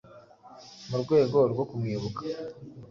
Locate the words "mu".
0.89-0.97